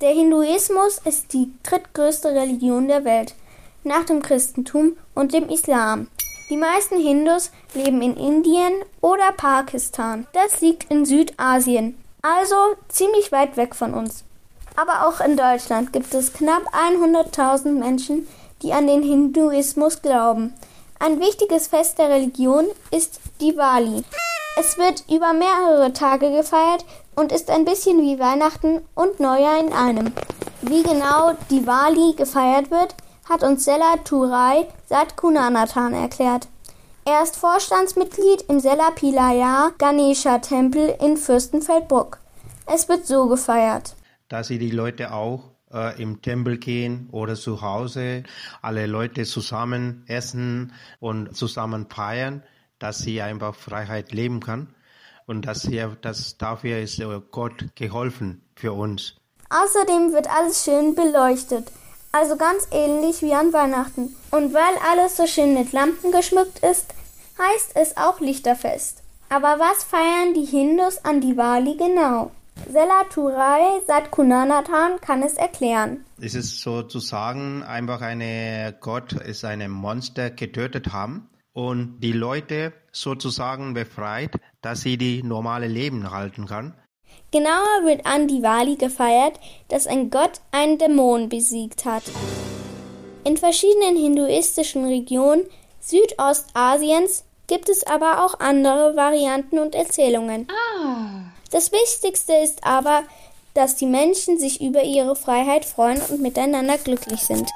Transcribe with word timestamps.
Der 0.00 0.14
Hinduismus 0.14 0.98
ist 1.04 1.34
die 1.34 1.52
drittgrößte 1.62 2.28
Religion 2.28 2.88
der 2.88 3.04
Welt, 3.04 3.34
nach 3.84 4.04
dem 4.04 4.22
Christentum 4.22 4.96
und 5.14 5.34
dem 5.34 5.50
Islam. 5.50 6.08
Die 6.48 6.56
meisten 6.56 6.98
Hindus 6.98 7.50
leben 7.74 8.00
in 8.00 8.16
Indien 8.16 8.72
oder 9.02 9.30
Pakistan. 9.36 10.26
Das 10.32 10.62
liegt 10.62 10.90
in 10.90 11.04
Südasien, 11.04 12.02
also 12.22 12.56
ziemlich 12.88 13.30
weit 13.30 13.58
weg 13.58 13.74
von 13.74 13.92
uns. 13.92 14.24
Aber 14.74 15.06
auch 15.06 15.20
in 15.20 15.36
Deutschland 15.36 15.92
gibt 15.92 16.14
es 16.14 16.32
knapp 16.32 16.62
100.000 16.74 17.72
Menschen, 17.72 18.26
die 18.62 18.72
an 18.72 18.86
den 18.86 19.02
Hinduismus 19.02 20.00
glauben. 20.00 20.54
Ein 20.98 21.20
wichtiges 21.20 21.66
Fest 21.66 21.98
der 21.98 22.08
Religion 22.08 22.66
ist 22.90 23.20
Diwali. 23.42 24.02
Es 24.58 24.78
wird 24.78 25.04
über 25.10 25.34
mehrere 25.34 25.92
Tage 25.92 26.30
gefeiert 26.32 26.86
und 27.20 27.32
ist 27.32 27.50
ein 27.50 27.66
bisschen 27.66 28.00
wie 28.00 28.18
Weihnachten 28.18 28.80
und 28.94 29.20
Neujahr 29.20 29.60
in 29.60 29.72
einem. 29.74 30.12
Wie 30.62 30.82
genau 30.82 31.34
Diwali 31.50 32.14
gefeiert 32.16 32.70
wird, 32.70 32.94
hat 33.28 33.42
uns 33.42 33.64
Sella 33.64 33.98
Turai 34.04 34.66
Satkunanathan 34.88 35.92
erklärt. 35.92 36.48
Er 37.04 37.22
ist 37.22 37.36
Vorstandsmitglied 37.36 38.42
im 38.48 38.58
Selapilaya 38.58 39.72
Ganesha 39.78 40.38
Tempel 40.38 40.96
in 41.00 41.16
Fürstenfeldbruck. 41.18 42.18
Es 42.66 42.88
wird 42.88 43.06
so 43.06 43.28
gefeiert. 43.28 43.96
Dass 44.28 44.48
sie 44.48 44.58
die 44.58 44.70
Leute 44.70 45.12
auch 45.12 45.50
äh, 45.72 46.00
im 46.00 46.22
Tempel 46.22 46.56
gehen 46.56 47.08
oder 47.12 47.34
zu 47.34 47.60
Hause, 47.60 48.22
alle 48.62 48.86
Leute 48.86 49.24
zusammen 49.24 50.04
essen 50.06 50.72
und 51.00 51.36
zusammen 51.36 51.86
feiern, 51.90 52.42
dass 52.78 52.98
sie 52.98 53.20
einfach 53.20 53.54
Freiheit 53.54 54.12
leben 54.12 54.40
kann 54.40 54.74
und 55.30 55.46
dass 55.46 55.62
hier, 55.62 55.96
das 56.02 56.36
dafür 56.38 56.80
ist 56.80 57.00
Gott 57.30 57.64
geholfen 57.76 58.42
für 58.56 58.72
uns. 58.72 59.14
Außerdem 59.48 60.12
wird 60.12 60.28
alles 60.28 60.64
schön 60.64 60.96
beleuchtet, 60.96 61.70
also 62.10 62.36
ganz 62.36 62.66
ähnlich 62.72 63.22
wie 63.22 63.32
an 63.32 63.52
Weihnachten. 63.52 64.16
Und 64.32 64.52
weil 64.52 64.74
alles 64.90 65.16
so 65.16 65.28
schön 65.28 65.54
mit 65.54 65.72
Lampen 65.72 66.10
geschmückt 66.10 66.58
ist, 66.58 66.92
heißt 67.38 67.76
es 67.76 67.96
auch 67.96 68.18
Lichterfest. 68.18 69.04
Aber 69.28 69.60
was 69.60 69.84
feiern 69.84 70.34
die 70.34 70.44
Hindus 70.44 71.04
an 71.04 71.20
Diwali 71.20 71.76
genau? 71.76 72.32
Selaturai 72.68 73.80
Satkunanathan 73.86 75.00
kann 75.00 75.22
es 75.22 75.34
erklären. 75.34 76.04
Es 76.20 76.34
ist 76.34 76.60
sozusagen 76.60 77.62
einfach 77.62 78.00
eine 78.00 78.76
Gott 78.80 79.12
ist 79.12 79.44
ein 79.44 79.70
Monster 79.70 80.30
getötet 80.30 80.92
haben 80.92 81.30
und 81.52 82.00
die 82.00 82.12
Leute 82.12 82.72
sozusagen 82.92 83.74
befreit, 83.74 84.32
dass 84.62 84.82
sie 84.82 84.96
die 84.96 85.22
normale 85.22 85.66
Leben 85.66 86.10
halten 86.10 86.46
kann. 86.46 86.74
Genauer 87.30 87.84
wird 87.84 88.06
an 88.06 88.28
Diwali 88.28 88.76
gefeiert, 88.76 89.38
dass 89.68 89.86
ein 89.86 90.10
Gott 90.10 90.40
einen 90.52 90.78
Dämon 90.78 91.28
besiegt 91.28 91.84
hat. 91.84 92.02
In 93.24 93.36
verschiedenen 93.36 93.96
hinduistischen 93.96 94.84
Regionen 94.84 95.44
Südostasiens 95.80 97.24
gibt 97.46 97.68
es 97.68 97.86
aber 97.86 98.24
auch 98.24 98.38
andere 98.40 98.96
Varianten 98.96 99.58
und 99.58 99.74
Erzählungen. 99.74 100.46
Ah. 100.50 101.32
Das 101.50 101.72
Wichtigste 101.72 102.34
ist 102.34 102.64
aber, 102.64 103.02
dass 103.54 103.76
die 103.76 103.86
Menschen 103.86 104.38
sich 104.38 104.60
über 104.60 104.82
ihre 104.82 105.16
Freiheit 105.16 105.64
freuen 105.64 106.00
und 106.02 106.20
miteinander 106.20 106.78
glücklich 106.78 107.20
sind. 107.22 107.50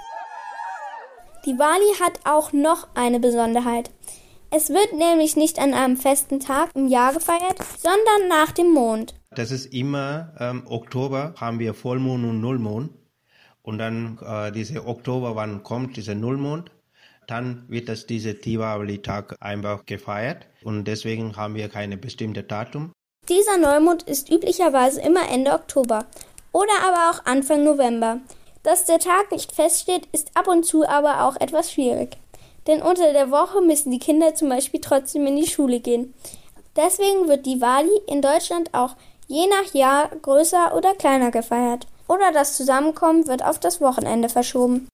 Diwali 1.46 1.94
hat 2.00 2.20
auch 2.24 2.52
noch 2.52 2.88
eine 2.94 3.20
Besonderheit. 3.20 3.90
Es 4.56 4.70
wird 4.70 4.92
nämlich 4.92 5.34
nicht 5.34 5.58
an 5.58 5.74
einem 5.74 5.96
festen 5.96 6.38
Tag 6.38 6.70
im 6.76 6.86
Jahr 6.86 7.12
gefeiert, 7.12 7.58
sondern 7.76 8.28
nach 8.28 8.52
dem 8.52 8.70
Mond. 8.70 9.12
Das 9.34 9.50
ist 9.50 9.74
immer 9.74 10.32
ähm, 10.38 10.62
Oktober 10.68 11.34
haben 11.40 11.58
wir 11.58 11.74
Vollmond 11.74 12.24
und 12.24 12.40
Nullmond. 12.40 12.90
Und 13.62 13.78
dann 13.78 14.16
äh, 14.24 14.52
diese 14.52 14.86
Oktober, 14.86 15.34
wann 15.34 15.64
kommt 15.64 15.96
dieser 15.96 16.14
Nullmond, 16.14 16.70
dann 17.26 17.64
wird 17.66 17.88
das 17.88 18.06
diese 18.06 18.34
Diwali-Tag 18.34 19.34
einfach 19.40 19.86
gefeiert. 19.86 20.46
Und 20.62 20.84
deswegen 20.84 21.36
haben 21.36 21.56
wir 21.56 21.68
keine 21.68 21.96
bestimmte 21.96 22.44
Datum. 22.44 22.92
Dieser 23.28 23.58
Neumond 23.58 24.04
ist 24.04 24.30
üblicherweise 24.30 25.00
immer 25.00 25.28
Ende 25.28 25.50
Oktober 25.50 26.06
oder 26.52 26.74
aber 26.84 27.10
auch 27.10 27.26
Anfang 27.26 27.64
November. 27.64 28.20
Dass 28.62 28.84
der 28.84 29.00
Tag 29.00 29.32
nicht 29.32 29.50
feststeht, 29.50 30.06
ist 30.12 30.30
ab 30.34 30.46
und 30.46 30.64
zu 30.64 30.86
aber 30.88 31.24
auch 31.24 31.34
etwas 31.40 31.72
schwierig. 31.72 32.18
Denn 32.66 32.82
unter 32.82 33.12
der 33.12 33.30
Woche 33.30 33.60
müssen 33.60 33.90
die 33.90 33.98
Kinder 33.98 34.34
zum 34.34 34.48
Beispiel 34.48 34.80
trotzdem 34.80 35.26
in 35.26 35.36
die 35.36 35.46
Schule 35.46 35.80
gehen. 35.80 36.14
Deswegen 36.76 37.28
wird 37.28 37.46
die 37.46 37.60
Wali 37.60 37.90
in 38.06 38.22
Deutschland 38.22 38.72
auch 38.72 38.96
je 39.28 39.46
nach 39.46 39.74
Jahr 39.74 40.08
größer 40.22 40.74
oder 40.76 40.94
kleiner 40.94 41.30
gefeiert. 41.30 41.86
Oder 42.08 42.32
das 42.32 42.56
Zusammenkommen 42.56 43.26
wird 43.26 43.44
auf 43.44 43.58
das 43.58 43.80
Wochenende 43.80 44.28
verschoben. 44.28 44.88